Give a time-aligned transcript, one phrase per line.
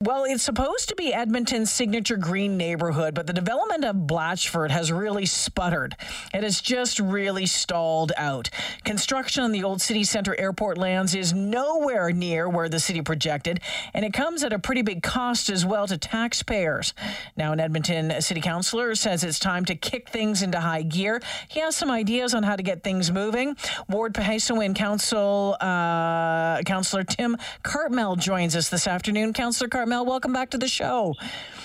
[0.00, 4.92] Well, it's supposed to be Edmonton's signature green neighborhood, but the development of Blatchford has
[4.92, 5.96] really sputtered.
[6.32, 8.48] It has just really stalled out.
[8.84, 13.58] Construction on the old city center airport lands is nowhere near where the city projected,
[13.92, 16.94] and it comes at a pretty big cost as well to taxpayers.
[17.36, 21.20] Now, an Edmonton city councilor says it's time to kick things into high gear.
[21.48, 23.56] He has some ideas on how to get things moving.
[23.88, 29.32] Ward Pihêsiwin Council uh, Councilor Tim Cartmell joins us this afternoon.
[29.32, 31.14] Councilor Cartmell, Mel, welcome back to the show.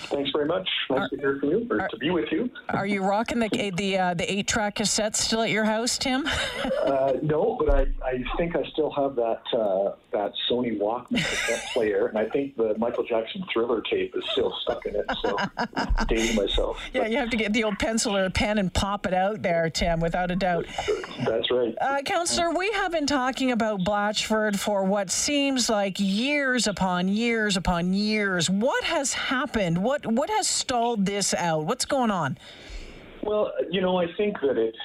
[0.05, 0.69] Thanks very much.
[0.89, 2.49] Nice are, to hear from you, or are, to be with you.
[2.69, 6.25] Are you rocking the the uh, the eight track cassettes still at your house, Tim?
[6.85, 11.69] uh, no, but I, I think I still have that uh, that Sony Walkman cassette
[11.73, 15.05] player, and I think the Michael Jackson Thriller tape is still stuck in it.
[15.21, 15.37] So
[16.07, 16.79] dating myself.
[16.93, 19.69] Yeah, you have to get the old pencil or pen and pop it out there,
[19.69, 20.65] Tim, without a doubt.
[21.25, 21.75] That's right.
[21.79, 27.57] Uh, Councillor, we have been talking about Blatchford for what seems like years upon years
[27.57, 28.49] upon years.
[28.49, 29.77] What has happened?
[29.77, 31.65] What what has stalled this out?
[31.65, 32.35] What's going on?
[33.21, 34.75] Well, you know, I think that it,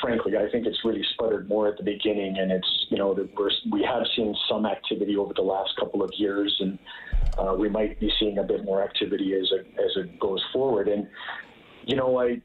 [0.00, 3.28] frankly, I think it's really sputtered more at the beginning, and it's, you know, that
[3.36, 6.78] we're, we have seen some activity over the last couple of years, and
[7.36, 10.86] uh, we might be seeing a bit more activity as it as it goes forward.
[10.86, 11.08] And
[11.84, 12.40] you know, I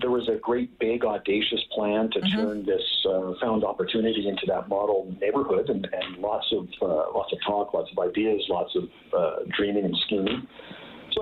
[0.00, 2.36] there was a great, big, audacious plan to mm-hmm.
[2.36, 7.32] turn this uh, found opportunity into that model neighborhood, and, and lots of uh, lots
[7.32, 8.84] of talk, lots of ideas, lots of
[9.16, 10.46] uh, dreaming and scheming.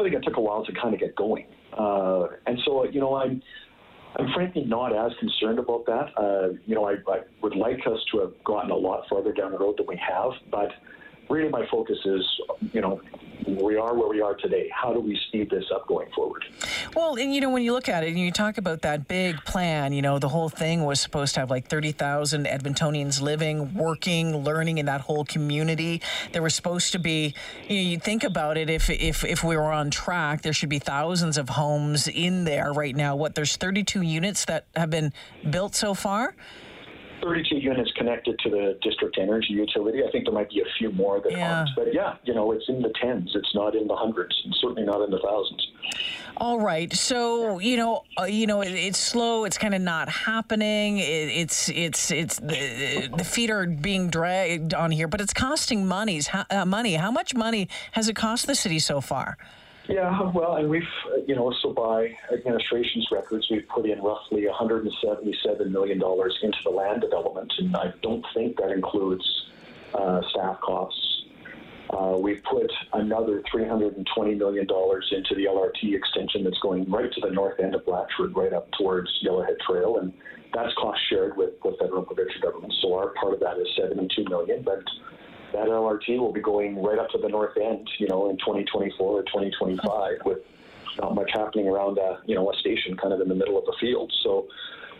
[0.02, 1.46] I think it took a while to kind of get going.
[1.76, 3.42] Uh, and so, you know, I'm
[4.16, 6.08] I'm frankly not as concerned about that.
[6.18, 9.52] Uh, you know, I, I would like us to have gotten a lot farther down
[9.52, 10.68] the road than we have, but
[11.30, 12.22] really my focus is,
[12.72, 13.00] you know,
[13.46, 14.70] we are where we are today.
[14.72, 16.44] How do we speed this up going forward?
[16.94, 19.36] Well, and you know, when you look at it and you talk about that big
[19.44, 24.36] plan, you know, the whole thing was supposed to have like 30,000 Edmontonians living, working,
[24.38, 26.02] learning in that whole community.
[26.32, 27.34] There was supposed to be,
[27.68, 30.68] you know, you think about it, if, if, if we were on track, there should
[30.68, 33.16] be thousands of homes in there right now.
[33.16, 35.12] What, there's 32 units that have been
[35.48, 36.34] built so far?
[37.22, 40.02] 32 units connected to the district energy utility.
[40.06, 41.58] I think there might be a few more that yeah.
[41.58, 41.70] aren't.
[41.76, 43.32] But yeah, you know, it's in the tens.
[43.34, 45.66] It's not in the hundreds, and certainly not in the thousands.
[46.36, 46.92] All right.
[46.92, 49.44] So you know, uh, you know, it, it's slow.
[49.44, 50.98] It's kind of not happening.
[50.98, 55.86] It, it's it's it's the, the, feet are being dragged on here, but it's costing
[55.86, 56.28] monies.
[56.28, 56.94] How, uh, money.
[56.94, 59.38] How much money has it cost the city so far?
[59.92, 60.82] Yeah, well, and we've,
[61.26, 67.02] you know, so by administration's records, we've put in roughly $177 million into the land
[67.02, 69.22] development, and I don't think that includes
[69.92, 71.24] uh, staff costs.
[71.90, 77.30] Uh, we've put another $320 million into the LRT extension that's going right to the
[77.30, 80.10] north end of Blatchford, right up towards Yellowhead Trail, and
[80.54, 82.72] that's cost shared with the federal and provincial government.
[82.80, 84.82] So our part of that is 72 million, but
[85.52, 89.06] that LRT will be going right up to the north end, you know, in 2024
[89.06, 90.38] or 2025 with
[91.00, 93.64] not much happening around a, you know, a station kind of in the middle of
[93.64, 94.12] the field.
[94.22, 94.48] So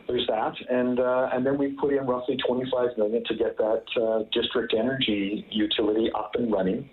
[0.07, 0.55] there's that.
[0.71, 4.75] And, uh, and then we put in roughly 25 million to get that uh, district
[4.77, 6.89] energy utility up and running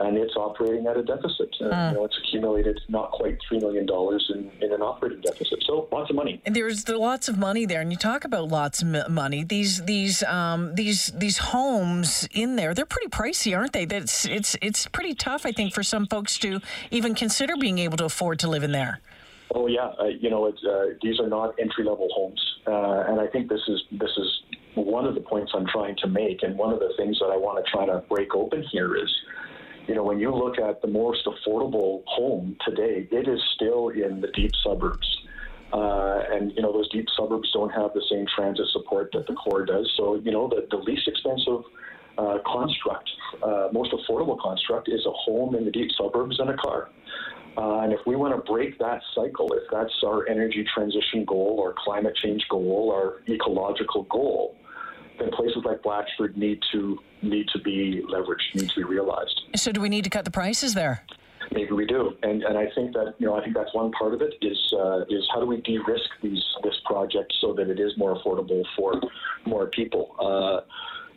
[0.00, 1.54] and it's operating at a deficit.
[1.60, 1.90] Uh, uh.
[1.90, 5.62] You know, it's accumulated not quite three million dollars in, in an operating deficit.
[5.66, 6.40] So lots of money.
[6.44, 9.44] And there's lots of money there, and you talk about lots of money.
[9.44, 13.84] These these um, these these homes in there, they're pretty pricey, aren't they?
[13.84, 16.60] That's it's it's pretty tough, I think, for some folks to
[16.90, 19.00] even consider being able to afford to live in there.
[19.52, 23.20] Oh yeah, uh, you know, it's, uh, these are not entry level homes, uh, and
[23.20, 24.42] I think this is this is
[24.74, 27.36] one of the points I'm trying to make, and one of the things that I
[27.36, 29.10] want to try to break open here is
[29.90, 34.20] you know, when you look at the most affordable home today, it is still in
[34.20, 35.08] the deep suburbs.
[35.72, 39.34] Uh, and, you know, those deep suburbs don't have the same transit support that the
[39.34, 39.92] core does.
[39.96, 41.64] So, you know, the, the least expensive
[42.18, 43.10] uh, construct,
[43.42, 46.90] uh, most affordable construct is a home in the deep suburbs and a car.
[47.58, 51.60] Uh, and if we want to break that cycle, if that's our energy transition goal,
[51.60, 54.54] our climate change goal, our ecological goal,
[55.20, 59.42] then places like Blatchford need to need to be leveraged, need to be realized.
[59.56, 61.04] So, do we need to cut the prices there?
[61.52, 64.14] Maybe we do, and and I think that you know I think that's one part
[64.14, 67.80] of it is uh, is how do we de-risk these this project so that it
[67.80, 68.94] is more affordable for
[69.46, 70.14] more people.
[70.18, 70.66] Uh,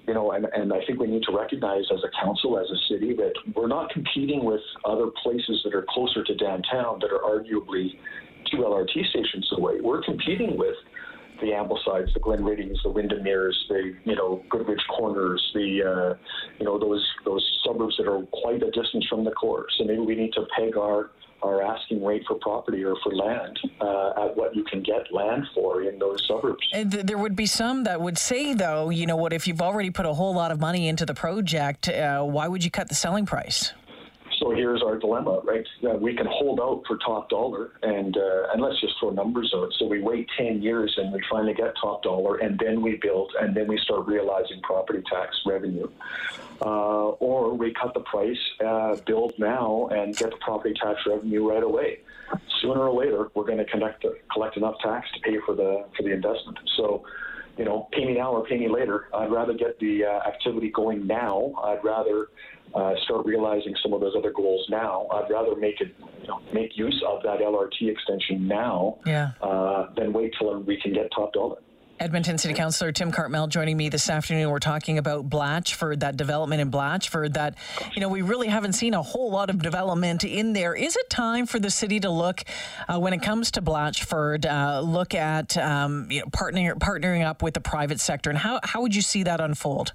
[0.08, 2.94] you know, and, and I think we need to recognize as a council, as a
[2.94, 7.22] city, that we're not competing with other places that are closer to downtown that are
[7.22, 7.98] arguably
[8.52, 9.80] two LRT stations away.
[9.80, 10.76] We're competing with
[11.42, 16.18] the Amblesides, the Glenriddings, the Windermeres, the you know Goodrich Corners, the uh,
[16.60, 19.66] you know those those suburbs that are quite a distance from the core.
[19.78, 21.12] So maybe we need to peg our
[21.44, 25.46] our asking rate for property or for land uh, at what you can get land
[25.54, 26.66] for in those suburbs.
[26.72, 29.90] And there would be some that would say, though, you know what, if you've already
[29.90, 32.96] put a whole lot of money into the project, uh, why would you cut the
[32.96, 33.74] selling price?
[34.56, 35.66] Here's our dilemma, right?
[35.84, 39.54] Uh, we can hold out for top dollar, and uh, and let's just throw numbers
[39.56, 39.72] out.
[39.80, 43.32] So we wait 10 years, and we finally get top dollar, and then we build,
[43.40, 45.90] and then we start realizing property tax revenue.
[46.62, 51.50] Uh, or we cut the price, uh, build now, and get the property tax revenue
[51.50, 52.00] right away.
[52.62, 56.12] Sooner or later, we're going to collect enough tax to pay for the for the
[56.12, 56.58] investment.
[56.78, 57.04] So
[57.58, 59.06] you know, pay me now or pay me later.
[59.14, 61.54] I'd rather get the uh, activity going now.
[61.64, 62.30] I'd rather
[62.74, 65.08] uh, start realizing some of those other goals now.
[65.12, 69.32] I'd rather make it, you know, make use of that LRT extension now yeah.
[69.42, 71.58] uh, than wait till we can get top dollar.
[72.00, 74.50] Edmonton City Councillor Tim Cartmell joining me this afternoon.
[74.50, 77.56] We're talking about Blatchford, that development in Blatchford that,
[77.94, 80.74] you know, we really haven't seen a whole lot of development in there.
[80.74, 82.44] Is it time for the city to look,
[82.88, 87.42] uh, when it comes to Blatchford, uh, look at um, you know, partnering, partnering up
[87.44, 88.30] with the private sector?
[88.30, 89.94] And how, how would you see that unfold?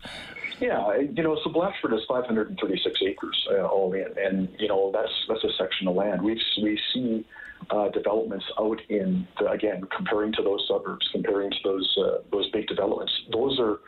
[0.60, 5.12] Yeah, you know, so Blatchford is 536 acres uh, all in, and you know that's
[5.28, 6.22] that's a section of land.
[6.22, 7.26] We we see
[7.70, 12.50] uh, developments out in the, again comparing to those suburbs, comparing to those uh, those
[12.50, 13.12] big developments.
[13.32, 13.78] Those are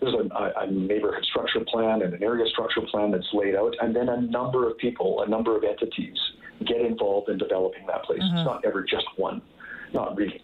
[0.00, 3.94] there's a, a, neighborhood structure plan and an area structure plan that's laid out, and
[3.94, 6.18] then a number of people, a number of entities
[6.66, 8.20] get involved in developing that place.
[8.20, 8.38] Mm-hmm.
[8.38, 9.40] It's not ever just one,
[9.94, 10.42] not really.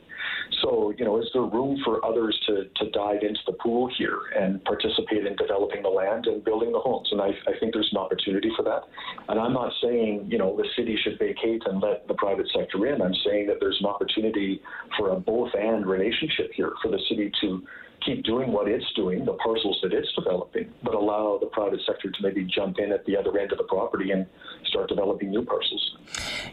[0.62, 4.18] So, you know, is there room for others to, to dive into the pool here
[4.36, 7.08] and participate in developing the land and building the homes?
[7.12, 8.82] And I, I think there's an opportunity for that.
[9.28, 12.86] And I'm not saying, you know, the city should vacate and let the private sector
[12.86, 13.00] in.
[13.02, 14.60] I'm saying that there's an opportunity
[14.96, 17.62] for a both and relationship here for the city to
[18.04, 22.10] keep doing what it's doing, the parcels that it's developing, but allow the private sector
[22.10, 24.26] to maybe jump in at the other end of the property and
[24.66, 25.96] start developing new parcels.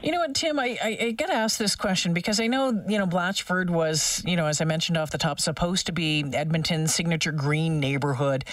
[0.01, 2.83] You know what, Tim, I, I, I got to ask this question because I know,
[2.87, 6.25] you know, Blatchford was, you know, as I mentioned off the top, supposed to be
[6.33, 8.45] Edmonton's signature green neighborhood.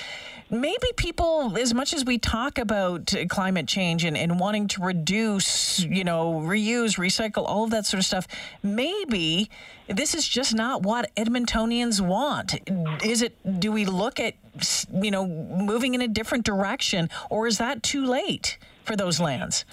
[0.51, 5.81] Maybe people, as much as we talk about climate change and, and wanting to reduce,
[5.81, 8.29] you know, reuse, recycle, all of that sort of stuff,
[8.63, 9.51] maybe
[9.93, 12.55] this is just not what Edmontonians want.
[13.05, 14.35] Is it, do we look at,
[14.93, 19.65] you know, moving in a different direction or is that too late for those lands?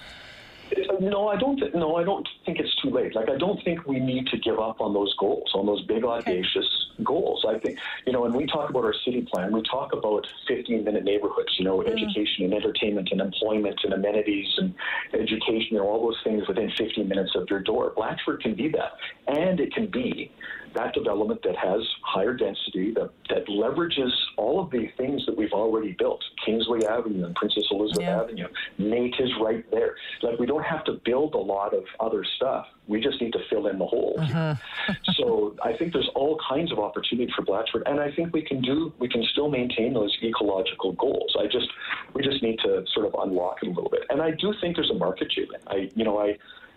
[1.00, 1.56] No, I don't.
[1.56, 3.14] Th- no, I don't think it's too late.
[3.14, 6.04] Like, I don't think we need to give up on those goals, on those big,
[6.04, 6.79] audacious okay.
[7.02, 7.44] Goals.
[7.48, 11.04] I think, you know, when we talk about our city plan, we talk about 15-minute
[11.04, 11.56] neighborhoods.
[11.58, 11.88] You know, mm.
[11.88, 14.74] education and entertainment and employment and amenities and
[15.14, 15.68] education.
[15.72, 17.92] You know, all those things within 15 minutes of your door.
[17.96, 18.92] Blatchford can be that,
[19.26, 20.32] and it can be
[20.74, 25.52] that development that has higher density, that, that leverages all of the things that we've
[25.52, 26.22] already built.
[26.44, 28.20] Kingsway Avenue and Princess Elizabeth yeah.
[28.20, 28.48] Avenue.
[28.78, 29.96] NAIT is right there.
[30.22, 32.66] Like we don't have to build a lot of other stuff.
[32.86, 34.20] We just need to fill in the holes.
[34.20, 34.92] Mm-hmm.
[35.14, 38.60] so I think there's all kinds of opportunity for Blatchford, and I think we can
[38.60, 38.92] do.
[38.98, 41.36] We can still maintain those ecological goals.
[41.38, 41.68] I just
[42.14, 44.02] we just need to sort of unlock it a little bit.
[44.10, 45.60] And I do think there's a market, Jaylen.
[45.66, 46.36] I you know I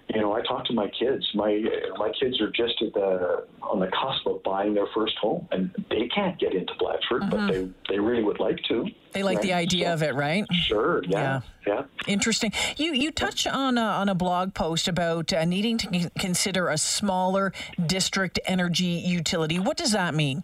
[0.10, 1.28] you know, I talk to my kids.
[1.34, 1.64] My
[1.98, 5.74] my kids are just at the on the cusp of buying their first home, and
[5.90, 7.30] they can't get into Blatchford, mm-hmm.
[7.30, 8.86] but they they really would like to.
[9.14, 9.44] They like right?
[9.44, 10.46] the idea so, of it, right?
[10.52, 11.04] Sure.
[11.06, 11.42] Yeah.
[11.66, 11.74] yeah.
[11.74, 11.84] yeah.
[12.14, 12.52] Interesting.
[12.78, 16.78] You you touch on a, on a blog post about uh, needing to consider a
[16.78, 17.54] smaller
[17.86, 19.58] district energy utility.
[19.60, 20.44] What does that mean?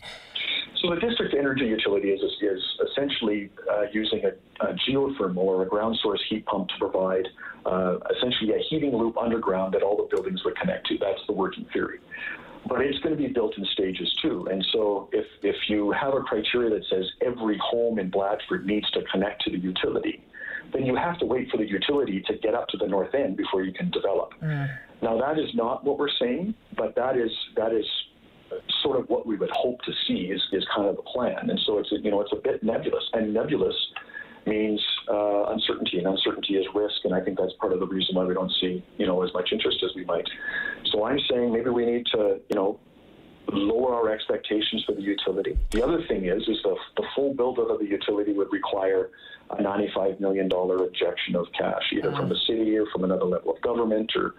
[0.82, 2.32] So the district energy utility is, is
[3.00, 7.27] essentially uh, using a, a, geothermal or a ground source heat pump to provide
[7.65, 10.98] uh, essentially a heating loop underground that all the buildings would connect to.
[10.98, 12.00] That's the working theory.
[12.68, 14.48] But it's going to be built in stages too.
[14.51, 18.89] And so if, if you have a criteria that says every home in Blatchford needs
[18.91, 20.24] to connect to the utility,
[20.74, 23.38] then you have to wait for the utility to get up to the north end
[23.38, 24.34] before you can develop.
[24.44, 24.68] Mm.
[25.01, 27.86] Now that is not what we're saying, but that is that is
[28.82, 31.50] sort of what we would hope to see is, is kind of the plan.
[31.50, 33.75] And so it's you know it's a bit nebulous, and nebulous
[34.46, 37.03] means uh, uncertainty, and uncertainty is risk.
[37.03, 39.34] And I think that's part of the reason why we don't see you know as
[39.34, 40.27] much interest as we might.
[40.91, 42.79] So I'm saying maybe we need to you know
[43.51, 45.58] lower our expectations for the utility.
[45.72, 49.10] The other thing is, is the, the full build-out of the utility would require
[49.50, 53.62] a $95 million injection of cash, either from the city or from another level of
[53.62, 54.36] government or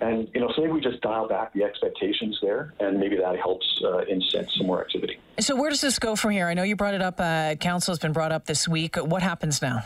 [0.00, 3.36] and you know, so maybe we just dial back the expectations there, and maybe that
[3.36, 5.18] helps uh, incent some more activity.
[5.38, 6.46] So where does this go from here?
[6.48, 7.18] I know you brought it up.
[7.18, 8.96] Uh, council has been brought up this week.
[8.96, 9.84] What happens now?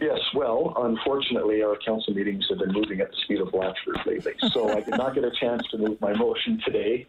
[0.00, 4.34] Yes, Well, unfortunately, our council meetings have been moving at the speed of Blatchford lately,
[4.50, 7.06] so I did not get a chance to move my motion today.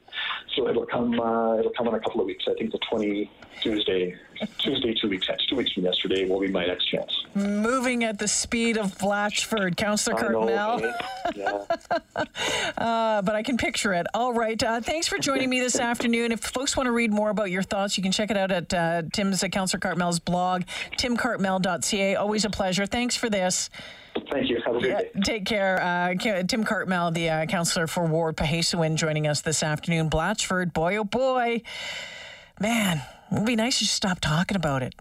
[0.56, 1.20] So it'll come.
[1.20, 2.46] Uh, it'll come in a couple of weeks.
[2.48, 3.30] I think the 20
[3.62, 4.16] Tuesday,
[4.60, 7.12] Tuesday, two weeks two weeks from yesterday will be my next chance.
[7.36, 10.82] Moving at the speed of Blatchford, Councillor Cartmell.
[10.82, 10.94] Know,
[11.36, 12.24] yeah.
[12.78, 14.08] uh, but I can picture it.
[14.14, 14.62] All right.
[14.62, 16.32] Uh, thanks for joining me this afternoon.
[16.32, 18.74] If folks want to read more about your thoughts, you can check it out at
[18.74, 20.64] uh, Tim's uh, Councillor Cartmell's blog,
[20.98, 22.16] timcartmell.ca.
[22.16, 22.77] Always a pleasure.
[22.86, 23.70] Thanks for this.
[24.32, 24.62] Thank you.
[24.66, 25.22] Have a good day.
[25.24, 25.82] Take care.
[25.82, 30.10] Uh, Tim Cartmell, the uh, councillor for Ward Pihêsiwin, joining us this afternoon.
[30.10, 31.62] Blatchford, boy, oh boy.
[32.60, 34.96] Man, it would be nice to just stop talking about it.